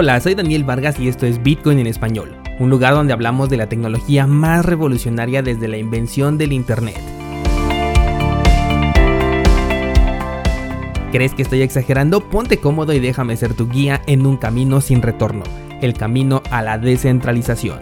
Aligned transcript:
Hola, 0.00 0.20
soy 0.20 0.36
Daniel 0.36 0.62
Vargas 0.62 1.00
y 1.00 1.08
esto 1.08 1.26
es 1.26 1.42
Bitcoin 1.42 1.80
en 1.80 1.88
español, 1.88 2.36
un 2.60 2.70
lugar 2.70 2.94
donde 2.94 3.12
hablamos 3.12 3.50
de 3.50 3.56
la 3.56 3.68
tecnología 3.68 4.28
más 4.28 4.64
revolucionaria 4.64 5.42
desde 5.42 5.66
la 5.66 5.76
invención 5.76 6.38
del 6.38 6.52
Internet. 6.52 7.00
¿Crees 11.10 11.34
que 11.34 11.42
estoy 11.42 11.62
exagerando? 11.62 12.20
Ponte 12.20 12.58
cómodo 12.58 12.92
y 12.92 13.00
déjame 13.00 13.36
ser 13.36 13.54
tu 13.54 13.68
guía 13.68 14.00
en 14.06 14.24
un 14.24 14.36
camino 14.36 14.80
sin 14.80 15.02
retorno, 15.02 15.42
el 15.82 15.94
camino 15.94 16.44
a 16.52 16.62
la 16.62 16.78
descentralización. 16.78 17.80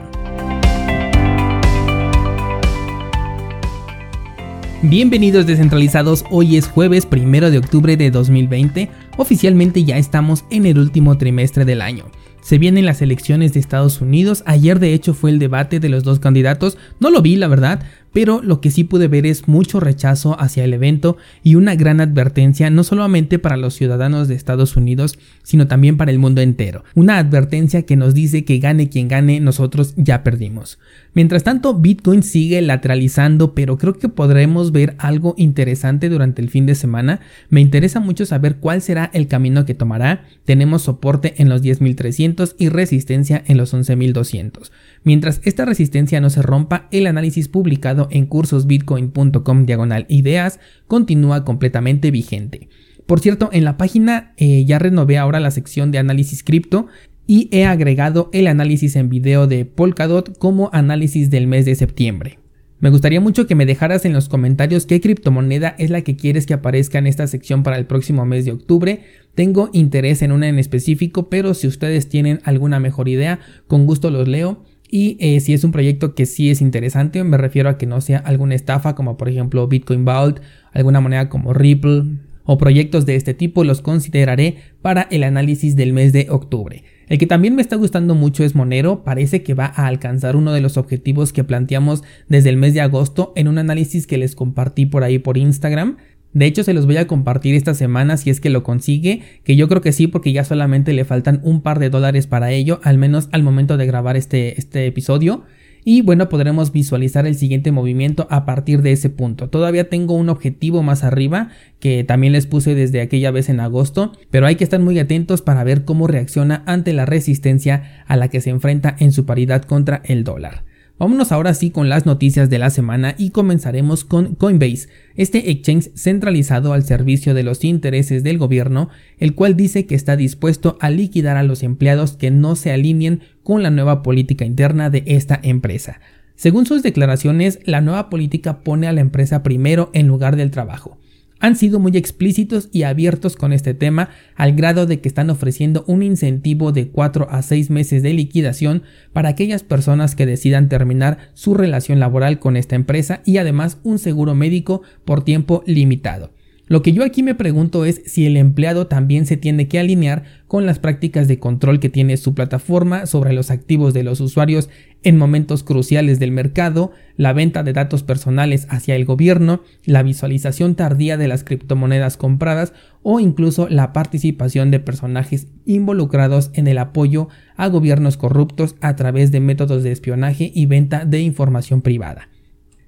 Bienvenidos 4.88 5.46
descentralizados, 5.46 6.24
hoy 6.30 6.56
es 6.56 6.69
jueves 6.69 7.06
primero 7.06 7.51
de 7.51 7.59
octubre 7.59 7.96
de 7.96 8.10
2020, 8.10 8.88
oficialmente 9.16 9.84
ya 9.84 9.98
estamos 9.98 10.45
en 10.51 10.66
el 10.66 10.79
último 10.79 11.19
trimestre 11.19 11.65
del 11.65 11.83
año. 11.83 12.05
Se 12.41 12.59
vienen 12.59 12.87
las 12.87 13.02
elecciones 13.02 13.52
de 13.52 13.61
Estados 13.61 14.01
Unidos, 14.01 14.45
ayer 14.47 14.79
de 14.79 14.95
hecho 14.95 15.15
fue 15.15 15.30
el 15.30 15.41
debate 15.41 15.80
de 15.80 15.88
los 15.88 16.05
dos 16.05 16.20
candidatos, 16.20 16.79
no 17.01 17.11
lo 17.11 17.21
vi 17.21 17.34
la 17.34 17.48
verdad, 17.48 17.84
pero 18.16 18.41
lo 18.43 18.62
que 18.62 18.70
sí 18.70 18.83
pude 18.83 19.09
ver 19.09 19.27
es 19.27 19.47
mucho 19.47 19.79
rechazo 19.79 20.41
hacia 20.41 20.65
el 20.65 20.73
evento 20.73 21.19
y 21.43 21.55
una 21.55 21.74
gran 21.74 22.01
advertencia 22.01 22.70
no 22.70 22.83
solamente 22.83 23.38
para 23.38 23.59
los 23.59 23.74
ciudadanos 23.74 24.27
de 24.27 24.34
Estados 24.34 24.74
Unidos, 24.74 25.19
sino 25.43 25.66
también 25.66 25.98
para 25.98 26.12
el 26.12 26.19
mundo 26.19 26.41
entero. 26.41 26.83
Una 26.95 27.19
advertencia 27.19 27.83
que 27.83 27.95
nos 27.95 28.15
dice 28.15 28.47
que 28.47 28.59
gane 28.59 28.88
quien 28.88 29.09
gane, 29.09 29.38
nosotros 29.41 29.93
ya 29.98 30.24
perdimos. 30.24 30.79
Mientras 31.12 31.45
tanto, 31.45 31.74
Bitcoin 31.74 32.23
sigue 32.23 32.62
lateralizando, 32.62 33.55
pero 33.55 33.77
creo 33.77 33.98
que 33.98 34.09
podremos 34.09 34.73
ver 34.73 34.95
algo 34.96 35.35
interesante 35.37 36.09
durante 36.09 36.41
el 36.41 36.48
fin 36.48 36.65
de 36.65 36.74
semana. 36.74 37.21
Me 37.51 37.60
interesa 37.60 38.01
mucho 38.01 38.24
saber 38.24 38.57
cuál 38.57 38.80
será 38.80 39.10
el 39.12 39.29
camino 39.29 39.66
que 39.66 39.74
tomará. 39.74 40.24
Tenemos 40.46 40.80
soporte 40.80 41.35
en 41.37 41.51
los 41.51 41.62
10.300 41.62 42.55
y 42.57 42.71
resistencia 42.71 43.45
en 43.46 43.59
los 43.59 43.74
11.200. 43.74 44.71
Mientras 45.07 45.40
esta 45.45 45.65
resistencia 45.65 46.21
no 46.21 46.30
se 46.30 46.43
rompa, 46.43 46.88
el 46.90 47.07
análisis 47.07 47.46
publicado 47.46 48.09
en 48.10 48.26
cursosbitcoin.com 48.26 49.65
diagonal 49.65 50.04
ideas 50.09 50.59
continúa 50.88 51.45
completamente 51.45 52.10
vigente. 52.10 52.68
Por 53.07 53.21
cierto, 53.21 53.49
en 53.52 53.62
la 53.62 53.77
página 53.77 54.34
eh, 54.37 54.65
ya 54.65 54.80
renové 54.80 55.16
ahora 55.16 55.38
la 55.38 55.52
sección 55.52 55.93
de 55.93 55.99
análisis 55.99 56.43
cripto 56.43 56.88
y 57.24 57.49
he 57.52 57.66
agregado 57.66 58.30
el 58.32 58.49
análisis 58.49 58.96
en 58.96 59.09
video 59.09 59.46
de 59.46 59.65
Polkadot 59.65 60.37
como 60.38 60.71
análisis 60.73 61.30
del 61.30 61.46
mes 61.46 61.66
de 61.66 61.77
septiembre. 61.77 62.40
Me 62.80 62.90
gustaría 62.90 63.21
mucho 63.21 63.46
que 63.46 63.54
me 63.54 63.65
dejaras 63.65 64.04
en 64.04 64.12
los 64.12 64.28
comentarios 64.28 64.87
qué 64.87 65.00
criptomoneda 65.00 65.77
es 65.78 65.91
la 65.91 66.03
que 66.03 66.16
quieres 66.16 66.47
que 66.47 66.54
aparezca 66.54 66.99
en 66.99 67.06
esta 67.06 67.28
sección 67.28 67.62
para 67.62 67.78
el 67.78 67.87
próximo 67.87 68.27
mes 68.27 68.44
de 68.44 68.53
octubre. 68.53 69.04
Tengo 69.37 69.71
interés 69.72 70.21
en 70.21 70.32
una 70.32 70.49
en 70.49 70.59
específico, 70.59 71.31
pero 71.31 71.54
si 71.54 71.69
ustedes 71.69 72.09
tienen 72.09 72.41
alguna 72.43 72.81
mejor 72.81 73.09
idea, 73.09 73.38
con 73.69 73.87
gusto 73.87 74.10
los 74.10 74.27
leo. 74.27 74.65
Y 74.88 75.16
eh, 75.20 75.41
si 75.41 75.53
es 75.53 75.65
un 75.65 75.72
proyecto 75.72 76.15
que 76.15 76.26
sí 76.26 76.50
es 76.50 76.60
interesante, 76.60 77.22
me 77.25 77.37
refiero 77.37 77.69
a 77.69 77.78
que 77.78 77.87
no 77.87 78.00
sea 78.00 78.19
alguna 78.19 78.54
estafa 78.54 78.94
como 78.94 79.16
por 79.16 79.28
ejemplo 79.28 79.66
Bitcoin 79.66 80.04
Vault, 80.04 80.41
alguna 80.72 81.00
moneda 81.00 81.28
como 81.28 81.53
Ripple 81.53 82.19
o 82.44 82.59
proyectos 82.59 83.06
de 83.06 83.16
este 83.16 83.34
tipo, 83.34 83.65
los 83.65 83.82
consideraré 83.82 84.56
para 84.81 85.03
el 85.10 85.25
análisis 85.25 85.75
del 85.76 85.93
mes 85.93 86.12
de 86.12 86.28
octubre. 86.31 86.84
El 87.09 87.19
que 87.19 87.26
también 87.26 87.54
me 87.54 87.62
está 87.62 87.76
gustando 87.76 88.15
mucho 88.15 88.44
es 88.44 88.54
Monero, 88.54 89.04
parece 89.04 89.43
que 89.43 89.54
va 89.54 89.66
a 89.66 89.87
alcanzar 89.87 90.37
uno 90.37 90.53
de 90.53 90.60
los 90.60 90.76
objetivos 90.76 91.32
que 91.32 91.44
planteamos 91.44 92.03
desde 92.28 92.50
el 92.50 92.56
mes 92.56 92.75
de 92.75 92.81
agosto 92.81 93.32
en 93.37 93.48
un 93.48 93.59
análisis 93.59 94.06
que 94.06 94.19
les 94.19 94.34
compartí 94.34 94.87
por 94.87 95.04
ahí 95.04 95.19
por 95.19 95.37
Instagram. 95.37 95.98
De 96.37 96.44
hecho, 96.44 96.62
se 96.65 96.75
los 96.75 96.84
voy 96.84 96.98
a 96.98 97.06
compartir 97.06 97.54
esta 97.54 97.72
semana 97.72 98.19
si 98.19 98.28
es 98.28 98.42
que 98.42 98.50
lo 98.50 98.62
consigue, 98.62 99.22
que 99.42 99.56
yo 99.56 99.69
creo 99.69 99.81
que 99.81 99.92
sí, 99.92 100.06
porque 100.06 100.34
ya 100.34 100.44
solamente 100.44 100.93
le 100.93 101.06
faltan 101.06 101.41
un 101.43 101.62
par 101.62 101.78
de 101.78 101.88
dólares 101.88 102.27
para 102.27 102.53
ello, 102.53 102.78
al 102.83 102.99
menos 102.99 103.31
al 103.33 103.43
momento 103.43 103.78
de 103.78 103.87
grabar 103.87 104.19
este, 104.19 104.61
este 104.61 104.84
episodio. 104.84 105.44
Y 105.83 106.03
bueno, 106.03 106.28
podremos 106.28 106.72
visualizar 106.72 107.27
el 107.27 107.37
siguiente 107.37 107.72
movimiento 107.72 108.27
a 108.28 108.44
partir 108.44 108.83
de 108.83 108.93
ese 108.93 109.09
punto. 109.09 109.49
Todavía 109.49 109.88
tengo 109.88 110.12
un 110.12 110.28
objetivo 110.28 110.83
más 110.83 111.05
arriba 111.05 111.49
que 111.81 112.05
también 112.05 112.34
les 112.34 112.47
puse 112.47 112.75
desde 112.75 113.00
aquella 113.00 113.31
vez 113.31 113.49
en 113.49 113.59
agosto, 113.59 114.12
pero 114.31 114.47
hay 114.47 114.56
que 114.56 114.65
estar 114.65 114.81
muy 114.81 114.99
atentos 114.99 115.41
para 115.41 115.65
ver 115.65 115.87
cómo 115.87 116.06
reacciona 116.06 116.65
ante 116.66 116.93
la 116.93 117.06
resistencia 117.06 118.05
a 118.06 118.16
la 118.19 118.28
que 118.28 118.43
se 118.43 118.50
enfrenta 118.50 118.94
en 118.99 119.12
su 119.12 119.25
paridad 119.25 119.62
contra 119.62 120.03
el 120.05 120.22
dólar. 120.22 120.66
Vámonos 120.99 121.31
ahora 121.31 121.53
sí 121.53 121.71
con 121.71 121.91
las 121.91 122.07
noticias 122.07 122.49
de 122.49 122.59
la 122.59 122.71
semana 122.71 123.15
y 123.19 123.29
comenzaremos 123.29 124.05
con 124.05 124.34
Coinbase, 124.34 124.89
este 125.15 125.51
exchange 125.51 125.91
centralizado 125.95 126.73
al 126.73 126.84
servicio 126.84 127.34
de 127.34 127.43
los 127.43 127.65
intereses 127.65 128.23
del 128.23 128.39
gobierno, 128.39 128.89
el 129.19 129.35
cual 129.35 129.56
dice 129.56 129.85
que 129.85 129.95
está 129.95 130.17
dispuesto 130.17 130.79
a 130.81 130.89
liquidar 130.89 131.37
a 131.37 131.43
los 131.43 131.62
empleados 131.62 132.12
que 132.12 132.31
no 132.31 132.56
se 132.56 132.73
alineen 132.73 133.21
con 133.43 133.62
la 133.62 133.71
nueva 133.71 134.03
política 134.03 134.47
interna 134.47 134.89
de 134.89 135.03
esta 135.06 135.39
empresa. 135.43 136.01
Según 136.35 136.65
sus 136.65 136.83
declaraciones, 136.83 137.59
la 137.65 137.83
nueva 137.83 138.09
política 138.09 138.61
pone 138.61 138.87
a 138.87 138.93
la 138.93 139.03
empresa 139.03 139.43
primero 139.43 139.91
en 139.93 140.06
lugar 140.06 140.37
del 140.37 140.51
trabajo 140.51 140.97
han 141.41 141.57
sido 141.57 141.79
muy 141.79 141.97
explícitos 141.97 142.69
y 142.73 142.83
abiertos 142.85 143.37
con 143.37 143.53
este 143.53 143.75
tema 143.75 144.11
al 144.35 144.55
grado 144.55 144.87
de 144.87 145.01
que 145.01 145.09
están 145.09 145.31
ofreciendo 145.31 145.85
un 145.87 146.03
incentivo 146.03 146.73
de 146.73 146.89
4 146.89 147.29
a 147.31 147.43
6 147.43 147.71
meses 147.71 148.03
de 148.03 148.13
liquidación 148.13 148.83
para 149.13 149.29
aquellas 149.29 149.63
personas 149.63 150.15
que 150.15 150.27
decidan 150.27 150.69
terminar 150.69 151.19
su 151.35 151.55
relación 151.55 152.01
laboral 152.01 152.39
con 152.39 152.57
esta 152.57 152.77
empresa 152.77 153.21
y 153.25 153.39
además 153.39 153.79
un 153.83 153.99
seguro 153.99 154.35
médico 154.35 154.83
por 155.05 155.25
tiempo 155.25 155.63
limitado. 155.67 156.36
Lo 156.69 156.82
que 156.82 156.93
yo 156.93 157.04
aquí 157.04 157.22
me 157.22 157.37
pregunto 157.37 157.84
es 157.84 158.03
si 158.06 158.27
el 158.27 158.37
empleado 158.37 158.88
también 158.88 159.25
se 159.25 159.37
tiene 159.37 159.69
que 159.69 159.78
alinear 159.78 160.25
con 160.49 160.66
las 160.66 160.81
prácticas 160.81 161.28
de 161.28 161.38
control 161.38 161.78
que 161.78 161.91
tiene 161.91 162.16
su 162.16 162.34
plataforma 162.34 163.06
sobre 163.06 163.32
los 163.32 163.53
activos 163.53 163.94
de 163.94 164.03
los 164.03 164.21
usuarios 164.21 164.69
en 165.05 165.16
momentos 165.16 165.62
cruciales 165.62 166.19
del 166.19 166.32
mercado, 166.32 166.91
la 167.16 167.32
venta 167.32 167.62
de 167.62 167.72
datos 167.72 168.03
personales 168.03 168.66
hacia 168.69 168.97
el 168.97 169.05
gobierno, 169.05 169.62
la 169.84 170.03
visualización 170.03 170.75
tardía 170.75 171.16
de 171.16 171.28
las 171.28 171.44
criptomonedas 171.44 172.16
compradas 172.16 172.72
o 173.05 173.21
incluso 173.21 173.69
la 173.69 173.93
participación 173.93 174.72
de 174.72 174.81
personajes 174.81 175.47
involucrados 175.66 176.50
en 176.55 176.66
el 176.66 176.78
apoyo 176.78 177.28
a 177.55 177.69
gobiernos 177.69 178.16
corruptos 178.16 178.75
a 178.81 178.97
través 178.97 179.31
de 179.31 179.38
métodos 179.38 179.84
de 179.84 179.93
espionaje 179.93 180.50
y 180.53 180.66
venta 180.66 181.05
de 181.05 181.21
información 181.21 181.81
privada. 181.81 182.28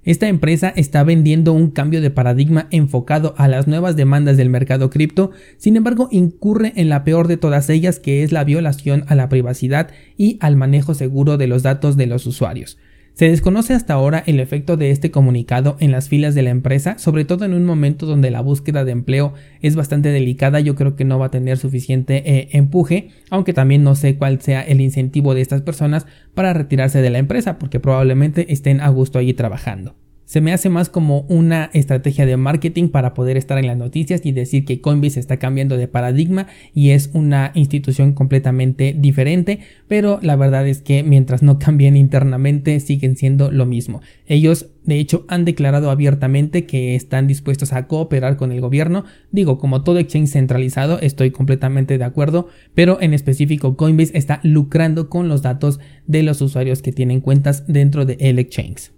Esta 0.09 0.27
empresa 0.27 0.73
está 0.75 1.05
vendiendo 1.05 1.53
un 1.53 1.71
cambio 1.71 2.01
de 2.01 2.09
paradigma 2.09 2.67
enfocado 2.71 3.35
a 3.37 3.47
las 3.47 3.69
nuevas 3.69 3.95
demandas 3.95 4.39
del 4.39 4.49
mercado 4.49 4.89
cripto, 4.89 5.33
sin 5.59 5.77
embargo 5.77 6.09
incurre 6.11 6.73
en 6.77 6.89
la 6.89 7.05
peor 7.05 7.29
de 7.29 7.37
todas 7.37 7.69
ellas 7.69 8.01
que 8.01 8.23
es 8.23 8.33
la 8.33 8.43
violación 8.43 9.05
a 9.09 9.15
la 9.15 9.29
privacidad 9.29 9.91
y 10.17 10.39
al 10.41 10.57
manejo 10.57 10.95
seguro 10.95 11.37
de 11.37 11.47
los 11.47 11.63
datos 11.63 11.99
de 11.99 12.07
los 12.07 12.25
usuarios. 12.25 12.79
Se 13.19 13.29
desconoce 13.29 13.75
hasta 13.75 13.95
ahora 13.95 14.23
el 14.27 14.39
efecto 14.39 14.77
de 14.77 14.93
este 14.93 15.11
comunicado 15.11 15.77
en 15.81 15.91
las 15.91 16.09
filas 16.09 16.37
de 16.37 16.43
la 16.43 16.51
empresa, 16.51 16.99
sobre 16.99 17.25
todo 17.25 17.45
en 17.45 17.53
un 17.53 17.65
momento 17.65 18.07
donde 18.07 18.31
la 18.31 18.43
búsqueda 18.43 18.85
de 18.85 18.93
empleo 18.93 19.35
es 19.61 19.75
bastante 19.75 20.11
delicada, 20.11 20.61
yo 20.61 20.77
creo 20.77 20.95
que 20.95 21.05
no 21.05 21.19
va 21.19 21.27
a 21.27 21.31
tener 21.33 21.59
suficiente 21.59 22.23
eh, 22.25 22.49
empuje, 22.53 23.09
aunque 23.29 23.53
también 23.53 23.83
no 23.83 23.97
sé 23.97 24.17
cuál 24.17 24.41
sea 24.41 24.63
el 24.63 24.81
incentivo 24.81 25.35
de 25.35 25.41
estas 25.41 25.63
personas 25.63 26.07
para 26.35 26.53
retirarse 26.53 27.03
de 27.03 27.11
la 27.11 27.19
empresa, 27.19 27.59
porque 27.59 27.81
probablemente 27.81 28.53
estén 28.53 28.81
a 28.81 28.89
gusto 28.89 29.19
allí 29.19 29.35
trabajando 29.35 29.97
se 30.29 30.43
me 30.43 30.53
hace 30.53 30.69
más 30.69 30.91
como 30.91 31.23
una 31.31 31.71
estrategia 31.73 32.27
de 32.27 32.37
marketing 32.37 32.91
para 32.91 33.15
poder 33.15 33.39
estar 33.39 33.57
en 33.57 33.67
las 33.67 33.79
noticias 33.79 34.21
y 34.25 34.33
decir 34.33 34.67
que 34.67 34.83
Coinbase 34.83 35.19
está 35.19 35.39
cambiando 35.39 35.79
de 35.79 35.89
paradigma 35.89 36.49
y 36.75 36.91
es 36.91 37.09
una 37.15 37.51
institución 37.55 38.13
completamente 38.13 38.95
diferente, 38.97 39.61
pero 39.89 40.19
la 40.21 40.37
verdad 40.37 40.69
es 40.69 40.83
que 40.83 41.03
mientras 41.03 41.43
no 41.43 41.59
cambien 41.59 41.97
internamente 41.97 42.79
siguen 42.81 43.17
siendo 43.17 43.51
lo 43.51 43.65
mismo. 43.65 44.03
Ellos 44.27 44.67
de 44.85 44.99
hecho 44.99 45.25
han 45.29 45.47
declarado 45.47 45.91
abiertamente 45.91 46.67
que 46.67 46.95
están 46.95 47.27
dispuestos 47.27 47.73
a 47.73 47.87
cooperar 47.87 48.37
con 48.37 48.53
el 48.53 48.61
gobierno. 48.61 49.05
Digo, 49.31 49.57
como 49.57 49.83
todo 49.83 49.99
exchange 49.99 50.29
centralizado, 50.29 51.01
estoy 51.01 51.31
completamente 51.31 51.97
de 51.97 52.05
acuerdo, 52.05 52.49
pero 52.75 53.01
en 53.01 53.15
específico 53.15 53.79
Coinbase 53.79 54.19
está 54.19 54.41
lucrando 54.43 55.09
con 55.09 55.29
los 55.29 55.41
datos 55.41 55.81
de 56.07 56.23
los 56.23 56.43
usuarios 56.43 56.83
que 56.83 56.93
tienen 56.93 57.23
cuentas 57.23 57.65
dentro 57.67 58.05
de 58.05 58.19
el 58.21 58.39
exchange. 58.39 58.98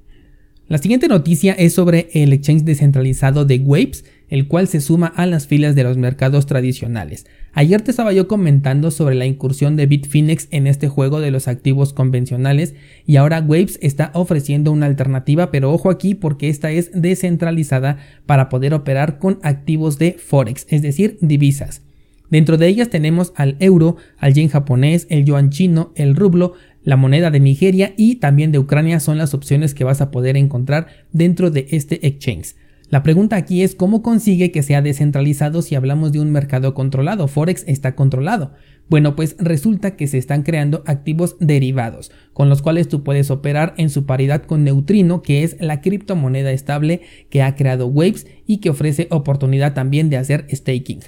La 0.70 0.78
siguiente 0.78 1.08
noticia 1.08 1.52
es 1.52 1.72
sobre 1.72 2.11
el 2.12 2.32
exchange 2.32 2.62
descentralizado 2.62 3.44
de 3.44 3.58
Waves, 3.58 4.05
el 4.28 4.46
cual 4.46 4.69
se 4.69 4.81
suma 4.81 5.08
a 5.08 5.26
las 5.26 5.49
filas 5.49 5.75
de 5.75 5.82
los 5.82 5.96
mercados 5.96 6.46
tradicionales. 6.46 7.26
Ayer 7.55 7.82
te 7.82 7.90
estaba 7.90 8.12
yo 8.12 8.28
comentando 8.28 8.93
sobre 8.93 9.17
la 9.17 9.26
incursión 9.26 9.75
de 9.75 9.87
Bitfinex 9.87 10.46
en 10.52 10.69
este 10.69 10.87
juego 10.87 11.20
de 11.20 11.32
los 11.32 11.49
activos 11.49 11.93
convencionales 11.93 12.76
y 13.05 13.17
ahora 13.17 13.40
Waves 13.40 13.81
está 13.82 14.12
ofreciendo 14.14 14.70
una 14.70 14.87
alternativa, 14.87 15.50
pero 15.50 15.72
ojo 15.72 15.90
aquí 15.90 16.14
porque 16.14 16.49
esta 16.49 16.70
es 16.70 16.93
descentralizada 16.94 17.99
para 18.26 18.49
poder 18.49 18.72
operar 18.72 19.19
con 19.19 19.40
activos 19.43 19.99
de 19.99 20.12
Forex, 20.25 20.67
es 20.69 20.82
decir, 20.82 21.19
divisas. 21.20 21.82
Dentro 22.31 22.56
de 22.56 22.69
ellas 22.69 22.91
tenemos 22.91 23.32
al 23.35 23.56
euro, 23.61 23.97
al 24.17 24.35
yen 24.35 24.49
japonés, 24.49 25.06
el 25.11 25.25
yuan 25.25 25.50
chino, 25.50 25.93
el 25.97 26.15
rublo, 26.15 26.55
la 26.82 26.97
moneda 26.97 27.31
de 27.31 27.41
Nigeria 27.41 27.93
y 27.97 28.17
también 28.17 28.53
de 28.53 28.59
Ucrania 28.59 29.00
son 29.00 29.19
las 29.19 29.35
opciones 29.35 29.75
que 29.75 29.85
vas 29.85 30.00
a 30.00 30.11
poder 30.11 30.37
encontrar 30.37 30.87
dentro 31.12 31.50
de 31.50 31.67
este 31.71 32.06
exchange. 32.06 32.55
La 32.88 33.05
pregunta 33.05 33.37
aquí 33.37 33.62
es 33.62 33.77
cómo 33.77 34.03
consigue 34.03 34.50
que 34.50 34.65
sea 34.65 34.82
descentralizado 34.82 35.62
si 35.62 35.77
hablamos 35.77 36.11
de 36.11 36.19
un 36.19 36.32
mercado 36.32 36.75
controlado. 36.75 37.29
Forex 37.29 37.62
está 37.69 37.94
controlado. 37.94 38.53
Bueno, 38.88 39.15
pues 39.15 39.37
resulta 39.38 39.94
que 39.94 40.09
se 40.09 40.19
están 40.19 40.43
creando 40.43 40.82
activos 40.87 41.37
derivados, 41.38 42.11
con 42.32 42.49
los 42.49 42.62
cuales 42.62 42.88
tú 42.88 43.05
puedes 43.05 43.31
operar 43.31 43.75
en 43.77 43.91
su 43.91 44.06
paridad 44.06 44.43
con 44.43 44.65
Neutrino, 44.65 45.23
que 45.23 45.44
es 45.44 45.56
la 45.61 45.81
criptomoneda 45.81 46.50
estable 46.50 47.03
que 47.29 47.43
ha 47.43 47.55
creado 47.55 47.87
Waves 47.87 48.27
y 48.44 48.59
que 48.59 48.71
ofrece 48.71 49.06
oportunidad 49.11 49.73
también 49.75 50.11
de 50.11 50.17
hacer 50.17 50.47
staking. 50.50 51.03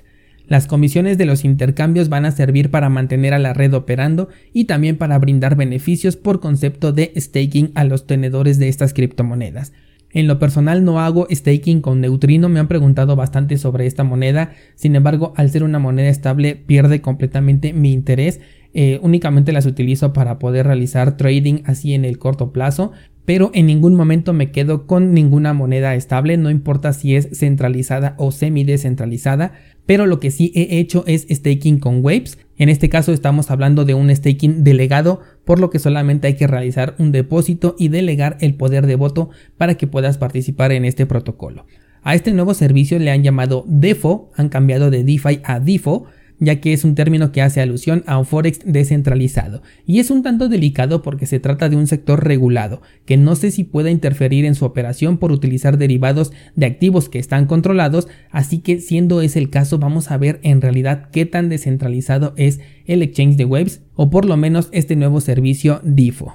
Las 0.53 0.67
comisiones 0.67 1.17
de 1.17 1.25
los 1.25 1.47
intercambios 1.47 2.11
van 2.11 2.27
a 2.27 2.31
servir 2.31 2.71
para 2.71 2.91
mantener 2.91 3.33
a 3.33 3.39
la 3.39 3.55
red 3.55 3.73
operando 3.73 4.29
y 4.53 4.67
también 4.67 4.99
para 4.99 5.19
brindar 5.19 5.57
beneficios 5.57 6.17
por 6.17 6.41
concepto 6.41 6.93
de 6.93 7.11
staking 7.17 7.73
a 7.75 7.85
los 7.85 8.07
tenedores 8.07 8.59
de 8.59 8.69
estas 8.69 8.93
criptomonedas. 8.93 9.73
En 10.11 10.27
lo 10.27 10.39
personal 10.39 10.85
no 10.85 11.01
hago 11.01 11.27
staking 11.31 11.81
con 11.81 12.03
Neutrino, 12.03 12.51
me 12.51 12.61
han 12.61 12.69
preguntado 12.69 13.17
bastante 13.17 13.57
sobre 13.57 13.87
esta 13.87 14.05
moneda, 14.05 14.53
sin 14.75 14.95
embargo 14.95 15.33
al 15.37 15.49
ser 15.49 15.65
una 15.65 15.79
moneda 15.79 16.11
estable 16.11 16.55
pierde 16.55 17.01
completamente 17.01 17.73
mi 17.73 17.95
interés, 17.95 18.43
eh, 18.75 19.01
únicamente 19.03 19.53
las 19.53 19.65
utilizo 19.65 20.13
para 20.13 20.39
poder 20.39 20.67
realizar 20.67 21.17
trading 21.17 21.63
así 21.65 21.95
en 21.95 22.05
el 22.05 22.19
corto 22.19 22.53
plazo, 22.53 22.93
pero 23.25 23.51
en 23.55 23.67
ningún 23.67 23.95
momento 23.95 24.33
me 24.33 24.51
quedo 24.51 24.87
con 24.87 25.15
ninguna 25.15 25.53
moneda 25.53 25.95
estable, 25.95 26.37
no 26.37 26.51
importa 26.51 26.93
si 26.93 27.15
es 27.15 27.29
centralizada 27.33 28.15
o 28.19 28.33
semi 28.33 28.65
descentralizada, 28.65 29.53
pero 29.87 30.07
lo 30.07 30.21
que 30.21 30.31
sí 30.31 30.53
he 30.55 30.79
hecho 30.79 31.05
es 31.07 31.27
staking 31.31 31.79
con 31.79 32.05
Waves. 32.05 32.39
En 32.57 32.69
este 32.69 32.89
caso 32.89 33.13
estamos 33.13 33.51
hablando 33.51 33.85
de 33.85 33.95
un 33.95 34.15
staking 34.15 34.65
delegado, 34.65 35.21
por 35.45 35.59
lo 35.59 35.71
que 35.71 35.79
solamente 35.79 36.29
hay 36.29 36.35
que 36.35 36.47
realizar 36.47 36.95
un 36.99 37.13
depósito 37.13 37.75
y 37.79 37.89
delegar 37.89 38.37
el 38.41 38.55
poder 38.55 38.87
de 38.87 38.97
voto 38.97 39.31
para 39.57 39.77
que 39.77 39.87
puedas 39.87 40.19
participar 40.19 40.73
en 40.73 40.85
este 40.85 41.07
protocolo. 41.07 41.67
A 42.03 42.15
este 42.15 42.33
nuevo 42.33 42.55
servicio 42.55 42.99
le 42.99 43.11
han 43.11 43.23
llamado 43.23 43.65
DeFo, 43.69 44.31
han 44.37 44.49
cambiado 44.49 44.91
de 44.91 45.05
DeFi 45.05 45.41
a 45.45 45.61
DeFo, 45.61 46.07
ya 46.43 46.61
que 46.61 46.73
es 46.73 46.83
un 46.85 46.97
término 46.97 47.31
que 47.31 47.41
hace 47.41 47.61
alusión 47.61 48.03
a 48.09 48.19
un 48.19 48.27
forex 48.27 48.59
descentralizado, 48.65 49.63
y 49.87 50.01
es 50.01 50.11
un 50.11 50.25
tanto 50.25 50.49
delicado 50.49 51.01
porque 51.01 51.27
se 51.27 51.39
trata 51.39 51.69
de 51.69 51.77
un 51.77 51.87
sector 51.87 52.27
regulado, 52.27 52.83
que 53.07 53.17
no 53.17 53.37
sé 53.37 53.53
si 53.53 53.63
pueda 53.63 53.93
interferir 53.93 54.45
en 54.45 54.57
su 54.57 54.65
operación 54.65 55.19
por 55.19 55.31
utilizar 55.31 55.79
derivados 55.79 56.33
de 56.57 56.67
activos 56.67 57.09
que 57.09 57.21
están 57.21 57.47
controlados, 57.47 58.09
así 58.33 58.59
que 58.59 58.81
siendo 58.81 59.23
ese 59.23 59.39
el 59.39 59.51
caso 59.51 59.79
vamos 59.79 60.11
a 60.11 60.19
ver 60.19 60.41
en 60.43 60.61
realidad 60.61 61.11
qué 61.13 61.27
tan 61.27 61.49
descentralizado 61.49 62.35
es 62.37 62.59
el 62.87 63.03
exchange 63.03 63.37
de 63.37 63.45
Waves, 63.45 63.83
o 63.95 64.11
por 64.11 64.25
lo 64.25 64.37
menos 64.37 64.69
este 64.73 64.97
nuevo 64.97 65.21
servicio 65.21 65.81
DIFO. 65.85 66.35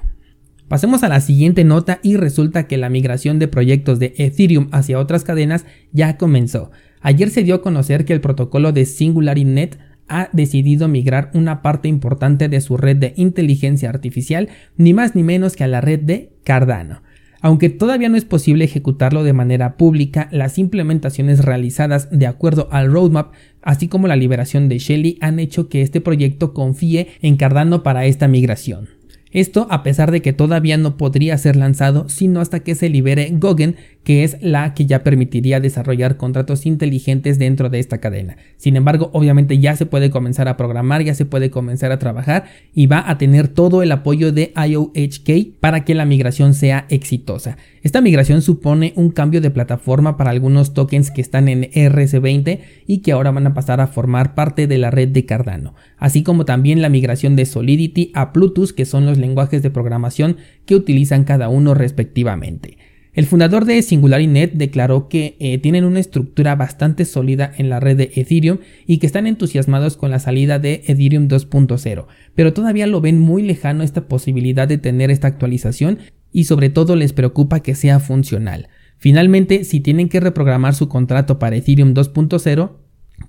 Pasemos 0.70 1.04
a 1.04 1.10
la 1.10 1.20
siguiente 1.20 1.66
nota 1.66 2.00
y 2.02 2.16
resulta 2.16 2.68
que 2.68 2.78
la 2.78 2.90
migración 2.90 3.40
de 3.40 3.48
proyectos 3.50 4.00
de 4.00 4.14
Ethereum 4.18 4.70
hacia 4.72 5.00
otras 5.00 5.26
cadenas 5.26 5.66
ya 5.92 6.18
comenzó. 6.18 6.72
Ayer 7.02 7.30
se 7.30 7.44
dio 7.44 7.56
a 7.56 7.62
conocer 7.62 8.04
que 8.06 8.14
el 8.14 8.22
protocolo 8.22 8.72
de 8.72 8.86
SingularityNet 8.86 9.78
ha 10.08 10.30
decidido 10.34 10.88
migrar 10.88 11.32
una 11.34 11.62
parte 11.62 11.88
importante 11.88 12.50
de 12.50 12.62
su 12.62 12.78
red 12.78 12.98
de 12.98 13.14
inteligencia 13.16 13.90
artificial, 13.90 14.50
ni 14.78 14.94
más 14.94 15.16
ni 15.16 15.24
menos 15.24 15.56
que 15.56 15.64
a 15.64 15.68
la 15.68 15.82
red 15.82 16.00
de 16.00 16.32
Cardano. 16.44 17.02
Aunque 17.40 17.70
todavía 17.70 18.10
no 18.10 18.18
es 18.18 18.26
posible 18.26 18.66
ejecutarlo 18.66 19.24
de 19.24 19.34
manera 19.34 19.78
pública, 19.78 20.28
las 20.32 20.58
implementaciones 20.58 21.46
realizadas 21.46 22.10
de 22.12 22.26
acuerdo 22.26 22.68
al 22.72 22.92
roadmap, 22.92 23.34
así 23.62 23.88
como 23.88 24.08
la 24.08 24.16
liberación 24.16 24.70
de 24.70 24.80
Shelly, 24.80 25.18
han 25.22 25.40
hecho 25.40 25.70
que 25.70 25.82
este 25.82 26.02
proyecto 26.02 26.54
confíe 26.54 27.08
en 27.22 27.38
Cardano 27.38 27.84
para 27.84 28.06
esta 28.06 28.28
migración. 28.28 28.97
Esto 29.38 29.68
a 29.70 29.84
pesar 29.84 30.10
de 30.10 30.24
que 30.24 30.34
todavía 30.34 30.78
no 30.78 30.98
podría 30.98 31.38
ser 31.38 31.58
lanzado 31.58 32.10
sino 32.10 32.42
hasta 32.42 32.62
que 32.62 32.74
se 32.74 32.90
libere 32.90 33.30
Gogen, 33.34 33.76
que 34.04 34.24
es 34.24 34.38
la 34.42 34.74
que 34.74 34.88
ya 34.88 35.04
permitiría 35.04 35.60
desarrollar 35.60 36.18
contratos 36.18 36.66
inteligentes 36.66 37.38
dentro 37.38 37.70
de 37.70 37.78
esta 37.78 38.00
cadena. 38.00 38.38
Sin 38.56 38.76
embargo, 38.76 39.12
obviamente 39.14 39.60
ya 39.60 39.76
se 39.76 39.86
puede 39.86 40.10
comenzar 40.10 40.48
a 40.48 40.58
programar, 40.58 41.04
ya 41.04 41.14
se 41.14 41.26
puede 41.26 41.52
comenzar 41.52 41.92
a 41.92 42.00
trabajar 42.00 42.46
y 42.74 42.88
va 42.88 43.08
a 43.08 43.20
tener 43.20 43.48
todo 43.48 43.84
el 43.84 43.92
apoyo 43.92 44.32
de 44.32 44.54
IOHK 44.56 45.60
para 45.60 45.86
que 45.86 45.94
la 45.94 46.06
migración 46.06 46.56
sea 46.56 46.88
exitosa. 46.90 47.58
Esta 47.84 48.02
migración 48.02 48.42
supone 48.42 48.94
un 48.96 49.12
cambio 49.12 49.40
de 49.40 49.52
plataforma 49.52 50.18
para 50.18 50.32
algunos 50.32 50.74
tokens 50.74 51.12
que 51.12 51.22
están 51.22 51.48
en 51.48 51.64
RS20 51.64 52.60
y 52.88 52.98
que 53.00 53.12
ahora 53.12 53.32
van 53.32 53.46
a 53.46 53.54
pasar 53.54 53.82
a 53.82 53.88
formar 53.88 54.34
parte 54.34 54.66
de 54.66 54.80
la 54.80 54.90
red 54.90 55.10
de 55.10 55.26
Cardano, 55.26 55.76
así 55.98 56.24
como 56.24 56.44
también 56.44 56.82
la 56.82 56.90
migración 56.90 57.36
de 57.36 57.46
Solidity 57.46 58.12
a 58.16 58.34
Plutus, 58.34 58.74
que 58.74 58.86
son 58.86 59.06
los 59.06 59.18
lenguajes 59.18 59.27
de 59.36 59.70
programación 59.72 60.38
que 60.66 60.76
utilizan 60.76 61.24
cada 61.24 61.50
uno 61.50 61.74
respectivamente. 61.74 62.78
El 63.18 63.26
fundador 63.26 63.66
de 63.66 63.82
SingularityNet 63.82 64.54
declaró 64.54 65.10
que 65.10 65.38
eh, 65.40 65.58
tienen 65.58 65.86
una 65.86 66.00
estructura 66.00 66.56
bastante 66.56 67.04
sólida 67.04 67.52
en 67.58 67.68
la 67.68 67.80
red 67.80 67.98
de 67.98 68.12
Ethereum 68.14 68.60
y 68.86 69.00
que 69.00 69.08
están 69.08 69.26
entusiasmados 69.26 69.98
con 69.98 70.12
la 70.12 70.20
salida 70.20 70.60
de 70.60 70.84
Ethereum 70.86 71.28
2.0, 71.28 72.06
pero 72.36 72.54
todavía 72.54 72.86
lo 72.86 73.02
ven 73.02 73.20
muy 73.20 73.42
lejano 73.42 73.84
esta 73.84 74.08
posibilidad 74.08 74.68
de 74.68 74.78
tener 74.78 75.10
esta 75.10 75.28
actualización 75.28 75.98
y 76.32 76.44
sobre 76.44 76.70
todo 76.70 76.96
les 76.96 77.12
preocupa 77.12 77.62
que 77.62 77.74
sea 77.74 78.00
funcional. 78.00 78.70
Finalmente, 79.00 79.64
si 79.64 79.80
tienen 79.80 80.10
que 80.10 80.20
reprogramar 80.20 80.76
su 80.76 80.88
contrato 80.88 81.40
para 81.40 81.56
Ethereum 81.56 81.96
2.0, 81.96 82.72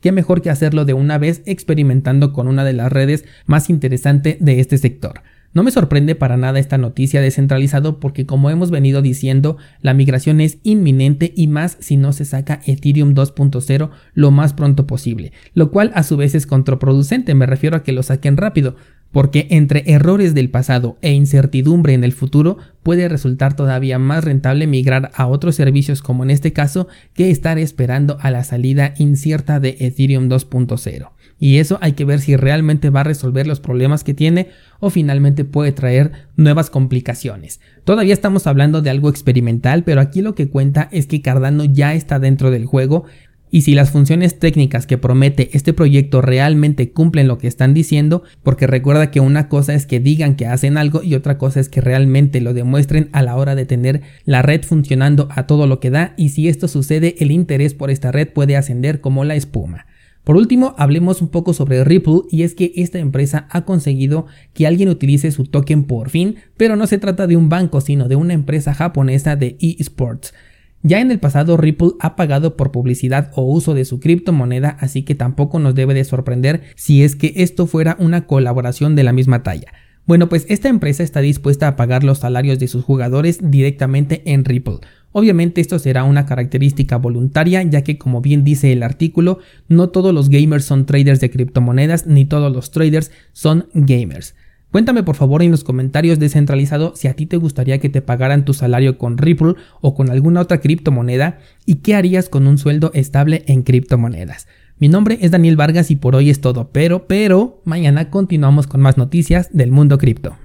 qué 0.03 0.13
mejor 0.13 0.43
que 0.43 0.51
hacerlo 0.51 0.85
de 0.85 0.93
una 0.93 1.17
vez 1.17 1.41
experimentando 1.47 2.35
con 2.35 2.47
una 2.47 2.63
de 2.63 2.75
las 2.75 2.93
redes 2.93 3.25
más 3.47 3.71
interesantes 3.71 4.37
de 4.39 4.61
este 4.61 4.77
sector. 4.77 5.23
No 5.55 5.63
me 5.63 5.71
sorprende 5.71 6.15
para 6.15 6.37
nada 6.37 6.59
esta 6.59 6.77
noticia 6.77 7.23
descentralizado 7.23 8.01
porque 8.01 8.27
como 8.27 8.51
hemos 8.51 8.71
venido 8.71 9.01
diciendo, 9.01 9.57
la 9.81 9.95
migración 9.95 10.41
es 10.41 10.59
inminente 10.63 11.33
y 11.35 11.47
más 11.47 11.79
si 11.81 11.97
no 11.97 12.13
se 12.13 12.27
saca 12.27 12.61
Ethereum 12.67 13.15
2.0 13.15 13.91
lo 14.13 14.31
más 14.31 14.53
pronto 14.53 14.87
posible, 14.87 15.33
lo 15.55 15.71
cual 15.71 15.91
a 15.95 16.03
su 16.03 16.17
vez 16.19 16.35
es 16.35 16.47
contraproducente, 16.47 17.35
me 17.35 17.47
refiero 17.47 17.77
a 17.77 17.83
que 17.83 17.93
lo 17.93 18.03
saquen 18.03 18.37
rápido, 18.37 18.77
porque 19.11 19.47
entre 19.51 19.85
errores 19.91 20.35
del 20.35 20.51
pasado 20.51 20.99
e 21.01 21.13
incertidumbre 21.13 21.95
en 21.95 22.05
el 22.05 22.13
futuro 22.13 22.59
puede 22.83 23.09
resultar 23.09 23.57
todavía 23.57 23.99
más 23.99 24.25
rentable 24.25 24.67
migrar 24.67 25.11
a 25.15 25.27
otros 25.27 25.55
servicios 25.55 26.03
como 26.03 26.25
en 26.25 26.31
este 26.31 26.53
caso 26.53 26.89
que 27.15 27.31
estar 27.31 27.59
esperando 27.59 28.19
a 28.21 28.31
la 28.31 28.45
salida 28.45 28.93
incierta 28.99 29.61
de 29.61 29.77
Ethereum 29.81 30.29
2.0. 30.29 31.11
Y 31.39 31.59
eso 31.59 31.79
hay 31.81 31.93
que 31.93 32.05
ver 32.05 32.21
si 32.21 32.37
realmente 32.37 32.91
va 32.91 33.01
a 33.01 33.05
resolver 33.05 33.47
los 33.47 33.61
problemas 33.61 34.05
que 34.05 34.15
tiene 34.15 34.49
o 34.81 34.91
finalmente 34.91 35.45
puede 35.45 35.73
traer 35.73 36.13
nuevas 36.37 36.71
complicaciones. 36.71 37.61
Todavía 37.85 38.15
estamos 38.15 38.47
hablando 38.47 38.83
de 38.83 38.91
algo 38.91 39.09
experimental, 39.09 39.85
pero 39.85 40.01
aquí 40.01 40.21
lo 40.21 40.35
que 40.35 40.49
cuenta 40.49 40.89
es 40.91 41.07
que 41.07 41.23
Cardano 41.23 41.65
ya 41.65 41.95
está 41.95 42.19
dentro 42.19 42.51
del 42.51 42.67
juego, 42.67 43.05
y 43.51 43.63
si 43.63 43.75
las 43.75 43.91
funciones 43.91 44.39
técnicas 44.39 44.87
que 44.87 44.99
promete 44.99 45.51
este 45.55 45.73
proyecto 45.73 46.21
realmente 46.21 46.91
cumplen 46.91 47.29
lo 47.29 47.39
que 47.39 47.49
están 47.49 47.73
diciendo, 47.73 48.23
porque 48.43 48.67
recuerda 48.67 49.11
que 49.11 49.21
una 49.21 49.49
cosa 49.49 49.75
es 49.75 49.87
que 49.87 50.01
digan 50.01 50.37
que 50.37 50.47
hacen 50.47 50.77
algo 50.77 51.03
y 51.03 51.15
otra 51.15 51.39
cosa 51.39 51.61
es 51.61 51.69
que 51.69 51.81
realmente 51.81 52.41
lo 52.41 52.53
demuestren 52.53 53.09
a 53.13 53.23
la 53.23 53.37
hora 53.37 53.55
de 53.55 53.65
tener 53.65 54.03
la 54.25 54.43
red 54.43 54.63
funcionando 54.63 55.29
a 55.31 55.47
todo 55.47 55.67
lo 55.67 55.81
que 55.81 55.91
da 55.91 56.15
y 56.17 56.31
si 56.31 56.49
esto 56.49 56.69
sucede 56.69 57.17
el 57.21 57.31
interés 57.31 57.75
por 57.75 57.91
esta 57.91 58.13
red 58.13 58.29
puede 58.29 58.57
ascender 58.57 59.01
como 59.01 59.25
la 59.25 59.35
espuma. 59.35 59.87
Por 60.29 60.37
último, 60.37 60.75
hablemos 60.77 61.23
un 61.23 61.29
poco 61.29 61.55
sobre 61.55 61.85
Ripple 61.85 62.21
y 62.31 62.43
es 62.43 62.55
que 62.55 62.73
esta 62.77 62.99
empresa 62.99 63.49
ha 63.51 63.65
conseguido 63.65 64.27
que 64.53 64.67
alguien 64.67 64.91
utilice 64.91 65.31
su 65.31 65.47
token 65.47 65.85
por 65.85 66.11
fin, 66.11 66.37
pero 66.59 66.77
no 66.77 66.87
se 66.87 66.99
trata 66.99 67.27
de 67.27 67.35
un 67.39 67.49
banco, 67.49 67.81
sino 67.81 68.09
de 68.09 68.17
una 68.17 68.35
empresa 68.35 68.75
japonesa 68.75 69.37
de 69.37 69.57
eSports. 69.59 70.35
Ya 70.83 71.01
en 71.01 71.11
el 71.11 71.19
pasado 71.19 71.57
Ripple 71.57 71.93
ha 72.01 72.15
pagado 72.15 72.59
por 72.59 72.73
publicidad 72.73 73.31
o 73.37 73.43
uso 73.51 73.73
de 73.73 73.87
su 73.87 74.01
criptomoneda, 74.01 74.77
así 74.81 75.03
que 75.03 75.15
tampoco 75.15 75.61
nos 75.61 75.75
debe 75.75 75.95
de 75.95 76.05
sorprender 76.05 76.61
si 76.77 77.05
es 77.05 77.17
que 77.17 77.33
esto 77.37 77.67
fuera 77.67 77.97
una 77.99 78.27
colaboración 78.27 78.97
de 78.97 79.05
la 79.05 79.15
misma 79.15 79.43
talla. 79.43 79.73
Bueno, 80.05 80.29
pues 80.29 80.45
esta 80.51 80.69
empresa 80.69 81.03
está 81.03 81.21
dispuesta 81.21 81.69
a 81.69 81.77
pagar 81.77 82.05
los 82.05 82.19
salarios 82.19 82.59
de 82.59 82.69
sus 82.69 82.85
jugadores 82.85 83.39
directamente 83.43 84.21
en 84.27 84.45
Ripple. 84.45 84.81
Obviamente 85.19 85.61
esto 85.61 85.81
será 85.81 86.05
una 86.05 86.27
característica 86.27 86.97
voluntaria, 86.97 87.61
ya 87.65 87.83
que 87.83 87.99
como 87.99 88.21
bien 88.21 88.45
dice 88.45 88.71
el 88.71 88.85
artículo, 88.85 89.41
no 89.67 89.89
todos 89.89 90.15
los 90.15 90.29
gamers 90.29 90.65
son 90.65 90.87
traders 90.87 91.19
de 91.19 91.29
criptomonedas, 91.29 92.07
ni 92.07 92.25
todos 92.25 92.53
los 92.53 92.71
traders 92.71 93.11
son 93.33 93.67
gamers. 93.75 94.37
Cuéntame 94.71 95.03
por 95.03 95.17
favor 95.17 95.43
en 95.43 95.51
los 95.51 95.65
comentarios 95.65 96.21
descentralizado 96.21 96.93
si 96.95 97.09
a 97.09 97.15
ti 97.15 97.27
te 97.27 97.37
gustaría 97.37 97.81
que 97.81 97.89
te 97.89 98.01
pagaran 98.01 98.45
tu 98.45 98.55
salario 98.55 98.97
con 98.97 99.19
Ripple 99.19 99.55
o 99.81 99.97
con 99.97 100.09
alguna 100.09 100.41
otra 100.41 100.61
criptomoneda 100.61 101.41
y 101.67 101.77
qué 101.77 101.97
harías 101.97 102.29
con 102.29 102.47
un 102.47 102.57
sueldo 102.57 102.93
estable 102.95 103.43
en 103.49 103.65
criptomonedas. 103.65 104.47
Mi 104.79 104.87
nombre 104.87 105.19
es 105.21 105.33
Daniel 105.33 105.57
Vargas 105.57 105.91
y 105.91 105.97
por 105.97 106.15
hoy 106.15 106.31
es 106.31 106.41
todo, 106.41 106.71
pero, 106.71 107.09
pero, 107.09 107.61
mañana 107.65 108.09
continuamos 108.09 108.69
con 108.69 108.81
más 108.81 108.97
noticias 108.97 109.49
del 109.53 109.73
mundo 109.73 109.99
cripto. 109.99 110.39